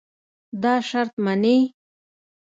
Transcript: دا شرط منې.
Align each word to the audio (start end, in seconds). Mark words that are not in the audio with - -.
دا 0.61 0.73
شرط 0.89 1.13
منې. 1.25 1.57